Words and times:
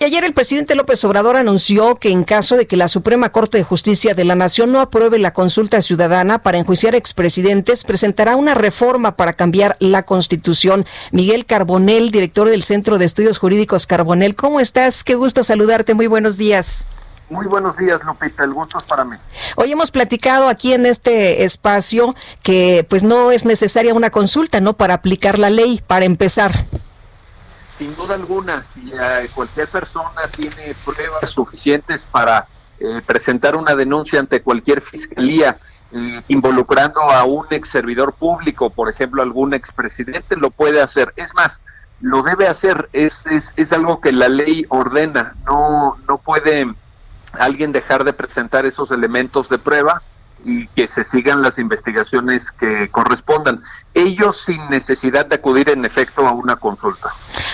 Ayer 0.00 0.22
el 0.22 0.32
presidente 0.32 0.76
López 0.76 1.04
Obrador 1.04 1.36
anunció 1.36 1.96
que 1.96 2.10
en 2.10 2.22
caso 2.22 2.56
de 2.56 2.68
que 2.68 2.76
la 2.76 2.86
Suprema 2.86 3.32
Corte 3.32 3.58
de 3.58 3.64
Justicia 3.64 4.14
de 4.14 4.24
la 4.24 4.36
Nación 4.36 4.70
no 4.70 4.78
apruebe 4.80 5.18
la 5.18 5.32
consulta 5.32 5.80
ciudadana 5.80 6.40
para 6.40 6.56
enjuiciar 6.56 6.94
expresidentes, 6.94 7.82
presentará 7.82 8.36
una 8.36 8.54
reforma 8.54 9.16
para 9.16 9.32
cambiar 9.32 9.76
la 9.80 10.04
Constitución. 10.04 10.86
Miguel 11.10 11.46
Carbonel, 11.46 12.12
director 12.12 12.48
del 12.48 12.62
Centro 12.62 12.96
de 12.98 13.06
Estudios 13.06 13.38
Jurídicos 13.38 13.88
Carbonel, 13.88 14.36
¿cómo 14.36 14.60
estás? 14.60 15.02
Qué 15.02 15.16
gusto 15.16 15.42
saludarte. 15.42 15.94
Muy 15.94 16.06
buenos 16.06 16.36
días. 16.36 16.86
Muy 17.28 17.46
buenos 17.46 17.76
días, 17.76 18.04
Lupita. 18.04 18.44
El 18.44 18.54
gusto 18.54 18.78
es 18.78 18.84
para 18.84 19.04
mí. 19.04 19.16
Hoy 19.56 19.72
hemos 19.72 19.90
platicado 19.90 20.46
aquí 20.46 20.74
en 20.74 20.86
este 20.86 21.42
espacio 21.42 22.14
que 22.44 22.86
pues 22.88 23.02
no 23.02 23.32
es 23.32 23.44
necesaria 23.44 23.94
una 23.94 24.10
consulta, 24.10 24.60
¿no? 24.60 24.74
Para 24.74 24.94
aplicar 24.94 25.40
la 25.40 25.50
ley, 25.50 25.82
para 25.84 26.04
empezar. 26.04 26.52
Sin 27.78 27.94
duda 27.94 28.16
alguna, 28.16 28.64
si 28.74 28.92
eh, 28.92 29.30
cualquier 29.32 29.68
persona 29.68 30.22
tiene 30.36 30.74
pruebas 30.84 31.30
suficientes 31.30 32.04
para 32.10 32.46
eh, 32.80 33.00
presentar 33.06 33.54
una 33.54 33.76
denuncia 33.76 34.18
ante 34.18 34.42
cualquier 34.42 34.80
fiscalía 34.80 35.56
eh, 35.92 36.20
involucrando 36.26 37.00
a 37.00 37.22
un 37.22 37.46
ex 37.50 37.68
servidor 37.68 38.14
público, 38.14 38.70
por 38.70 38.88
ejemplo, 38.88 39.22
algún 39.22 39.54
expresidente, 39.54 40.36
lo 40.36 40.50
puede 40.50 40.82
hacer. 40.82 41.12
Es 41.14 41.32
más, 41.34 41.60
lo 42.00 42.22
debe 42.22 42.48
hacer, 42.48 42.88
es, 42.92 43.24
es, 43.26 43.52
es 43.56 43.72
algo 43.72 44.00
que 44.00 44.10
la 44.10 44.28
ley 44.28 44.66
ordena, 44.68 45.36
no, 45.46 45.96
no 46.08 46.18
puede 46.18 46.66
alguien 47.32 47.70
dejar 47.70 48.02
de 48.02 48.12
presentar 48.12 48.66
esos 48.66 48.90
elementos 48.90 49.48
de 49.48 49.58
prueba 49.58 50.02
y 50.44 50.66
que 50.68 50.88
se 50.88 51.04
sigan 51.04 51.42
las 51.42 51.58
investigaciones 51.58 52.50
que 52.52 52.88
correspondan. 52.90 53.62
Ellos 53.94 54.42
sin 54.44 54.68
necesidad 54.70 55.26
de 55.26 55.36
acudir 55.36 55.68
en 55.70 55.84
efecto 55.84 56.26
a 56.26 56.32
una 56.32 56.56
consulta. 56.56 57.10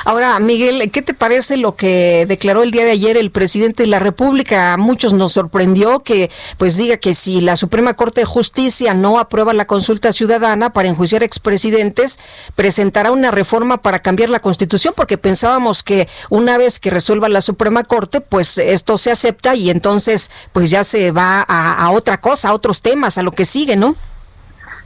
Ahora, 0.06 0.38
Miguel, 0.38 0.90
¿qué 0.90 1.00
te 1.00 1.14
parece 1.14 1.56
lo 1.56 1.76
que 1.76 2.26
declaró 2.28 2.62
el 2.62 2.70
día 2.70 2.84
de 2.84 2.90
ayer 2.90 3.16
el 3.16 3.30
presidente 3.30 3.84
de 3.84 3.86
la 3.86 4.00
República? 4.00 4.74
A 4.74 4.76
muchos 4.76 5.14
nos 5.14 5.32
sorprendió 5.32 6.00
que 6.00 6.30
pues 6.58 6.76
diga 6.76 6.98
que 6.98 7.14
si 7.14 7.40
la 7.40 7.56
Suprema 7.56 7.94
Corte 7.94 8.20
de 8.20 8.26
Justicia 8.26 8.92
no 8.92 9.18
aprueba 9.18 9.54
la 9.54 9.66
consulta 9.66 10.12
ciudadana 10.12 10.74
para 10.74 10.88
enjuiciar 10.88 11.22
expresidentes, 11.22 12.18
presentará 12.54 13.12
una 13.12 13.30
reforma 13.30 13.78
para 13.78 14.02
cambiar 14.02 14.28
la 14.28 14.40
Constitución, 14.40 14.92
porque 14.94 15.16
pensábamos 15.16 15.82
que 15.82 16.06
una 16.28 16.58
vez 16.58 16.78
que 16.80 16.90
resuelva 16.90 17.30
la 17.30 17.40
Suprema 17.40 17.82
Corte, 17.82 18.20
pues 18.20 18.58
esto 18.58 18.98
se 18.98 19.10
acepta 19.10 19.54
y 19.54 19.70
entonces 19.70 20.30
pues 20.52 20.68
ya 20.68 20.84
se 20.84 21.12
va 21.12 21.42
a, 21.48 21.72
a 21.82 21.90
otra 21.90 22.20
cosa, 22.20 22.50
a 22.50 22.52
otros 22.52 22.82
temas, 22.82 23.16
a 23.16 23.22
lo 23.22 23.30
que 23.32 23.46
sigue, 23.46 23.76
¿no? 23.76 23.96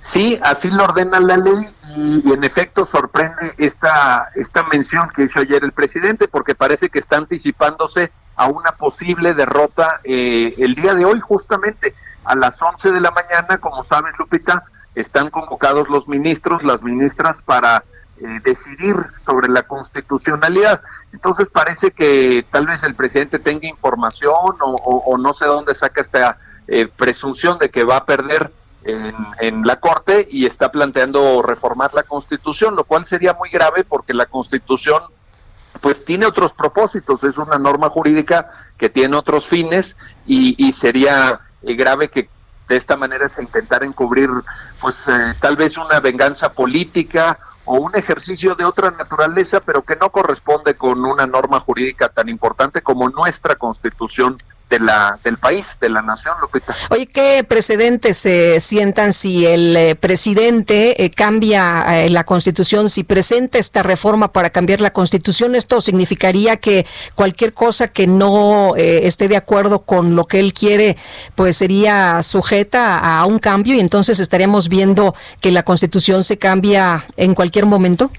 Sí, 0.01 0.39
así 0.43 0.69
lo 0.69 0.85
ordena 0.85 1.19
la 1.19 1.37
ley 1.39 1.69
y, 1.97 2.33
en 2.33 2.45
efecto 2.45 2.87
sorprende 2.87 3.55
esta, 3.59 4.31
esta 4.35 4.65
mención 4.65 5.09
que 5.15 5.25
hizo 5.25 5.41
ayer 5.41 5.65
el 5.65 5.73
presidente 5.73 6.29
porque 6.29 6.55
parece 6.55 6.89
que 6.89 6.99
está 6.99 7.17
anticipándose 7.17 8.13
a 8.37 8.47
una 8.47 8.73
posible 8.73 9.35
derrota 9.35 10.01
eh, 10.05 10.55
el 10.59 10.75
día 10.75 10.95
de 10.95 11.05
hoy 11.05 11.21
justamente 11.21 11.95
a 12.25 12.35
las 12.37 12.61
11 12.61 12.93
de 12.93 13.01
la 13.01 13.11
mañana, 13.11 13.59
como 13.59 13.83
sabes 13.83 14.15
Lupita, 14.19 14.65
están 14.95 15.31
convocados 15.31 15.89
los 15.89 16.09
ministros, 16.09 16.63
las 16.63 16.83
ministras 16.83 17.41
para 17.43 17.85
eh, 18.21 18.41
decidir 18.45 18.97
sobre 19.21 19.49
la 19.49 19.63
constitucionalidad. 19.63 20.81
Entonces 21.13 21.49
parece 21.49 21.93
que 21.93 22.45
tal 22.51 22.67
vez 22.67 22.83
el 22.83 22.95
presidente 22.95 23.39
tenga 23.39 23.69
información 23.69 24.57
o, 24.61 25.17
no 25.19 25.35
sé 25.35 25.47
dónde 25.47 25.75
saca 25.75 26.01
esta 26.01 26.39
eh, 26.67 26.89
presunción 26.89 27.59
de 27.59 27.71
que 27.71 27.85
va 27.85 27.99
a 27.99 28.05
perder 28.05 28.53
en, 29.41 29.67
la 29.67 29.77
Corte 29.77 30.27
y 30.31 30.47
está 30.47 30.71
planteando 30.71 31.43
reformar 31.43 31.93
la 31.95 32.03
Constitución, 32.03 32.75
lo 32.75 32.85
cual 32.85 33.07
sería 33.07 33.35
muy 33.35 33.51
grave 33.51 33.85
porque 33.85 34.15
la 34.15 34.27
Constitución 34.27 35.03
pues 35.81 36.05
tiene 36.05 36.27
otros 36.27 36.53
propósitos, 36.53 37.23
es 37.23 37.37
una 37.37 37.59
norma 37.59 37.91
jurídica 37.91 38.51
que 38.79 38.89
tiene 38.89 39.17
otros 39.17 39.47
fines 39.47 39.97
y, 40.27 40.73
sería 40.73 41.41
eh, 41.63 41.75
grave 41.75 42.09
que 42.09 42.29
de 42.69 42.77
esta 42.77 42.97
manera 42.97 43.29
se 43.29 43.43
intentara 43.43 43.87
encubrir 43.87 44.31
pues 44.81 44.97
eh, 45.07 45.35
tal 45.41 45.57
vez 45.57 45.77
una 45.77 46.01
venganza 46.01 46.53
política 46.53 47.39
o 47.65 47.77
un 47.77 47.95
ejercicio 47.95 48.55
de 48.55 48.65
otra 48.65 48.91
naturaleza, 48.91 49.61
pero 49.61 49.83
que 49.83 49.97
no 49.97 50.11
corresponde 50.11 50.75
con 50.75 51.05
una 51.05 51.27
norma 51.27 51.61
jurídica 51.61 52.09
tan 52.09 52.29
importante 52.29 52.81
como 52.83 53.11
nuestra 53.11 53.57
Constitución 53.57 54.39
de 54.71 54.81
la 54.81 55.19
del 55.25 55.39
país, 55.39 55.77
de 55.81 55.89
la 55.89 56.03
nación, 56.03 56.35
Lupita. 56.41 56.75
Oye, 56.91 57.07
¿qué 57.07 57.45
precedentes 57.45 58.19
se 58.19 58.61
sientan 58.61 59.13
si 59.13 59.47
el 59.47 59.77
eh, 59.77 59.95
presidente 59.97 61.05
eh, 61.05 61.11
cambia 61.11 62.05
eh, 62.05 62.11
la 62.11 62.25
Constitución, 62.25 62.91
si 62.91 63.05
presenta 63.05 63.59
esta 63.59 63.83
reforma 63.83 64.33
para 64.33 64.51
cambiar 64.51 64.81
la 64.81 64.93
Constitución? 64.93 65.55
Esto 65.55 65.81
significaría 65.81 66.57
que 66.59 66.87
cualquier 67.15 67.55
cosa 67.55 67.89
que 67.89 68.07
no 68.07 68.75
esté 68.77 69.29
de 69.29 69.37
acuerdo 69.37 69.81
con 69.81 70.17
lo 70.17 70.25
que 70.25 70.41
él 70.41 70.53
quiere, 70.53 70.97
pues 71.35 71.57
sería 71.57 72.23
sujeta 72.23 72.99
a 72.99 73.25
un 73.25 73.39
cambio 73.39 73.75
y 73.75 73.81
entonces 73.81 74.21
estaríamos 74.21 74.69
viendo 74.69 75.15
que 75.41 75.53
la 75.53 75.63
Constitución 75.63 76.25
se 76.25 76.39
cambia 76.39 77.05
en 77.17 77.35
cualquier 77.35 77.67
momento. 77.67 78.11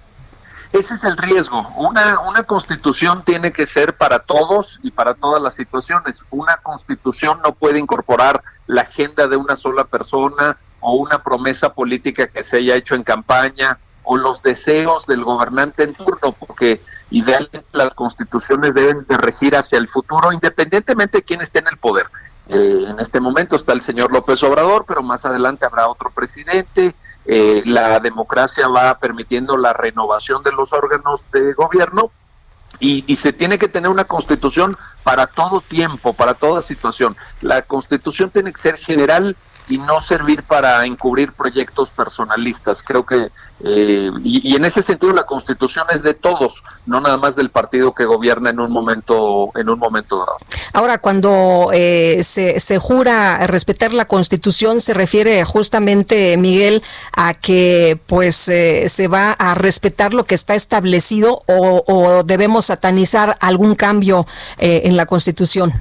Ese 0.72 0.94
es 0.94 1.04
el 1.04 1.18
riesgo. 1.18 1.68
Una, 1.78 2.20
una 2.20 2.44
constitución 2.44 3.24
tiene 3.26 3.52
que 3.52 3.66
ser 3.66 3.96
para 3.96 4.20
todos 4.20 4.80
y 4.84 4.92
para 4.92 5.16
todas 5.16 5.42
las 5.42 5.56
situaciones. 5.56 6.22
Una 6.30 6.58
constitución 6.58 7.40
no 7.44 7.54
puede 7.54 7.80
incorporar 7.80 8.44
la 8.68 8.82
agenda 8.82 9.28
de 9.28 9.36
una 9.36 9.56
sola 9.56 9.86
persona 9.86 10.58
o 10.80 10.94
una 10.94 11.24
promesa 11.24 11.74
política 11.74 12.28
que 12.28 12.44
se 12.44 12.58
haya 12.58 12.76
hecho 12.76 12.94
en 12.94 13.04
campaña 13.04 13.80
o 14.04 14.18
los 14.18 14.42
deseos 14.42 15.06
del 15.06 15.24
gobernante 15.24 15.84
en 15.84 15.94
turno, 15.94 16.32
porque 16.32 16.82
idealmente 17.12 17.66
las 17.74 17.94
constituciones 17.94 18.74
deben 18.74 19.06
de 19.08 19.18
regir 19.18 19.56
hacia 19.56 19.78
el 19.78 19.88
futuro, 19.88 20.32
independientemente 20.32 21.20
de 21.20 21.24
quién 21.24 21.42
esté 21.42 21.60
en 21.60 21.68
el 21.68 21.78
poder. 21.78 22.08
Eh, 22.50 22.86
en 22.90 23.00
este 23.00 23.20
momento 23.20 23.56
está 23.56 23.74
el 23.74 23.82
señor 23.82 24.12
López 24.12 24.42
Obrador, 24.42 24.84
pero 24.88 25.04
más 25.04 25.24
adelante 25.24 25.66
habrá 25.66 25.88
otro 25.88 26.10
presidente. 26.10 26.96
Eh, 27.26 27.62
la 27.66 28.00
democracia 28.00 28.68
va 28.68 28.98
permitiendo 28.98 29.56
la 29.56 29.72
renovación 29.72 30.42
de 30.42 30.52
los 30.52 30.74
órganos 30.74 31.24
de 31.32 31.54
gobierno 31.54 32.12
y, 32.80 33.04
y, 33.06 33.18
se 33.18 33.34
tiene 33.34 33.60
que 33.60 33.68
tener 33.68 33.92
una 33.92 34.06
constitución 34.06 34.78
para 35.04 35.28
todo 35.28 35.62
tiempo, 35.62 36.14
para 36.14 36.34
toda 36.34 36.62
situación. 36.62 37.16
La 37.42 37.62
constitución 37.62 38.32
tiene 38.32 38.52
que 38.52 38.62
ser 38.62 38.78
general 38.78 39.36
y 39.70 39.78
no 39.78 40.02
servir 40.02 40.44
para 40.44 40.84
encubrir 40.86 41.32
proyectos 41.32 41.90
personalistas. 41.90 42.82
Creo 42.82 43.06
que, 43.06 43.30
eh, 43.64 44.12
y, 44.24 44.56
en 44.56 44.66
ese 44.66 44.82
sentido 44.82 45.14
la 45.14 45.26
constitución 45.26 45.86
es 45.94 46.02
de 46.02 46.16
todos, 46.16 46.64
no 46.88 47.00
nada 47.00 47.18
más 47.18 47.36
del 47.36 47.52
partido 47.52 47.94
que 47.94 48.06
gobierna 48.06 48.50
en 48.50 48.60
un 48.60 48.72
momento, 48.72 49.52
en 49.56 49.70
un 49.70 49.78
momento 49.78 50.18
dado. 50.18 50.38
Ahora, 50.74 50.98
cuando 50.98 51.70
eh, 51.72 52.22
se, 52.24 52.60
se 52.60 52.80
jura 52.80 53.46
respetar 53.46 53.94
la 53.94 54.06
constitución, 54.06 54.82
se 54.82 54.96
refiere 54.96 55.46
justamente, 55.46 56.36
Miguel, 56.38 56.82
a 57.14 57.36
que 57.36 58.00
pues 58.08 58.50
eh, 58.50 58.90
se 58.90 59.08
va 59.08 59.32
a 59.34 59.54
respetar 59.54 60.16
lo 60.16 60.24
que 60.24 60.36
está 60.36 60.56
establecido 60.56 61.44
o, 61.48 61.84
o 61.86 62.24
debemos 62.24 62.66
satanizar 62.66 63.38
algún 63.40 63.76
cambio 63.76 64.26
en 64.58 64.98
la 64.98 65.06
constitución. 65.06 65.74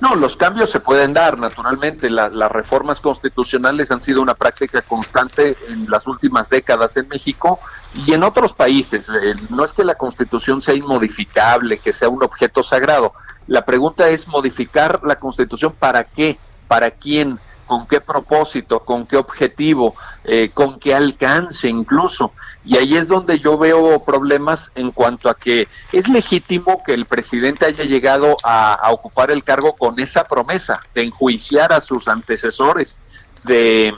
No, 0.00 0.14
los 0.14 0.36
cambios 0.36 0.70
se 0.70 0.78
pueden 0.78 1.12
dar, 1.12 1.38
naturalmente. 1.38 2.08
las 2.08 2.52
reformas 2.52 3.00
constitucionales 3.00 3.90
han 3.90 4.00
sido 4.00 4.22
una 4.22 4.34
práctica 4.34 4.80
constante 4.82 5.56
en 5.68 5.90
las 5.90 6.06
últimas 6.06 6.48
décadas 6.48 6.96
en 6.96 7.08
México 7.08 7.58
y 8.06 8.12
en 8.12 8.22
otros 8.22 8.52
países. 8.52 9.08
Eh, 9.08 9.34
no 9.50 9.64
es 9.64 9.72
que 9.72 9.84
la 9.84 9.96
constitución 9.96 10.62
sea 10.62 10.74
inmodificable, 10.74 11.78
que 11.78 11.92
sea 11.92 12.08
un 12.08 12.22
objeto 12.22 12.62
sagrado. 12.62 13.12
La 13.48 13.64
pregunta 13.64 14.08
es 14.08 14.28
modificar 14.28 15.00
la 15.04 15.16
constitución 15.16 15.74
para 15.76 16.04
qué, 16.04 16.38
para 16.68 16.92
quién, 16.92 17.40
con 17.68 17.86
qué 17.86 18.00
propósito, 18.00 18.80
con 18.80 19.06
qué 19.06 19.18
objetivo, 19.18 19.94
eh, 20.24 20.50
con 20.52 20.80
qué 20.80 20.94
alcance 20.94 21.68
incluso. 21.68 22.32
Y 22.64 22.76
ahí 22.76 22.96
es 22.96 23.06
donde 23.06 23.38
yo 23.38 23.56
veo 23.58 24.02
problemas 24.02 24.72
en 24.74 24.90
cuanto 24.90 25.28
a 25.28 25.36
que 25.36 25.68
es 25.92 26.08
legítimo 26.08 26.82
que 26.82 26.94
el 26.94 27.04
presidente 27.04 27.66
haya 27.66 27.84
llegado 27.84 28.36
a, 28.42 28.88
ocupar 28.90 29.30
el 29.30 29.44
cargo 29.44 29.74
con 29.74 30.00
esa 30.00 30.24
promesa 30.24 30.80
de 30.94 31.04
enjuiciar 31.04 31.72
a 31.72 31.80
sus 31.80 32.08
antecesores, 32.08 32.98
de 33.44 33.94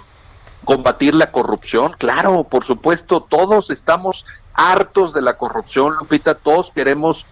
combatir 0.65 1.15
la 1.15 1.31
corrupción. 1.31 1.95
Claro, 1.97 2.45
por 2.45 2.65
supuesto, 2.65 3.23
todos 3.23 3.71
estamos 3.71 4.27
hartos 4.53 5.15
de 5.15 5.23
la 5.23 5.39
corrupción, 5.39 5.95
Lupita, 5.95 6.35
todos 6.35 6.73
queremos 6.75 7.25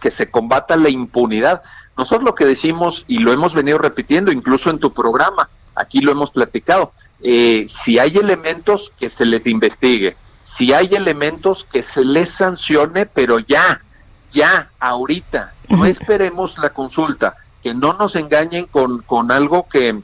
que 0.00 0.10
se 0.10 0.30
combata 0.30 0.76
la 0.76 0.90
impunidad. 0.90 1.62
Nosotros 1.96 2.24
lo 2.24 2.34
que 2.34 2.44
decimos, 2.44 3.04
y 3.08 3.18
lo 3.18 3.32
hemos 3.32 3.54
venido 3.54 3.78
repitiendo 3.78 4.30
incluso 4.30 4.70
en 4.70 4.78
tu 4.78 4.92
programa, 4.92 5.48
aquí 5.76 6.00
lo 6.00 6.12
hemos 6.12 6.30
platicado, 6.30 6.92
eh, 7.22 7.66
si 7.68 7.98
hay 7.98 8.16
elementos 8.16 8.92
que 8.98 9.10
se 9.10 9.24
les 9.24 9.46
investigue, 9.46 10.16
si 10.42 10.72
hay 10.72 10.88
elementos 10.92 11.64
que 11.70 11.82
se 11.82 12.04
les 12.04 12.30
sancione, 12.30 13.06
pero 13.06 13.38
ya, 13.38 13.82
ya, 14.30 14.70
ahorita, 14.80 15.54
no 15.68 15.84
esperemos 15.84 16.58
la 16.58 16.70
consulta, 16.70 17.36
que 17.62 17.74
no 17.74 17.92
nos 17.92 18.16
engañen 18.16 18.66
con, 18.66 19.02
con 19.02 19.30
algo 19.30 19.68
que, 19.68 20.02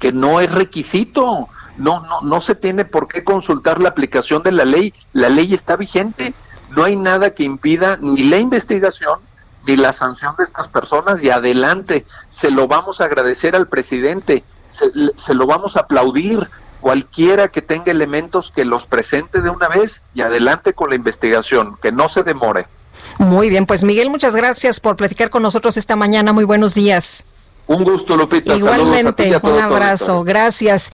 que 0.00 0.12
no 0.12 0.40
es 0.40 0.50
requisito, 0.52 1.48
no, 1.76 2.00
no, 2.00 2.20
no 2.22 2.40
se 2.40 2.54
tiene 2.54 2.84
por 2.84 3.08
qué 3.08 3.24
consultar 3.24 3.80
la 3.80 3.90
aplicación 3.90 4.42
de 4.42 4.52
la 4.52 4.64
ley, 4.64 4.92
la 5.12 5.28
ley 5.28 5.54
está 5.54 5.76
vigente, 5.76 6.34
no 6.70 6.84
hay 6.84 6.96
nada 6.96 7.34
que 7.34 7.44
impida 7.44 7.96
ni 8.00 8.24
la 8.24 8.38
investigación 8.38 9.20
ni 9.66 9.76
la 9.76 9.92
sanción 9.92 10.34
de 10.36 10.44
estas 10.44 10.68
personas. 10.68 11.22
Y 11.22 11.30
adelante, 11.30 12.04
se 12.28 12.50
lo 12.50 12.68
vamos 12.68 13.00
a 13.00 13.04
agradecer 13.04 13.56
al 13.56 13.68
presidente, 13.68 14.44
se, 14.74 14.90
se 15.14 15.34
lo 15.34 15.46
vamos 15.46 15.76
a 15.76 15.80
aplaudir, 15.80 16.40
cualquiera 16.80 17.48
que 17.48 17.62
tenga 17.62 17.92
elementos 17.92 18.50
que 18.50 18.64
los 18.64 18.86
presente 18.86 19.40
de 19.40 19.50
una 19.50 19.68
vez 19.68 20.02
y 20.14 20.20
adelante 20.20 20.74
con 20.74 20.90
la 20.90 20.96
investigación, 20.96 21.78
que 21.80 21.92
no 21.92 22.08
se 22.08 22.22
demore. 22.22 22.66
Muy 23.18 23.48
bien, 23.48 23.66
pues 23.66 23.84
Miguel, 23.84 24.10
muchas 24.10 24.34
gracias 24.34 24.80
por 24.80 24.96
platicar 24.96 25.30
con 25.30 25.42
nosotros 25.42 25.76
esta 25.76 25.96
mañana. 25.96 26.32
Muy 26.32 26.44
buenos 26.44 26.74
días. 26.74 27.26
Un 27.66 27.84
gusto, 27.84 28.16
Lupita. 28.16 28.56
Igualmente, 28.56 29.34
un 29.42 29.60
abrazo. 29.60 30.22
Gracias. 30.24 30.93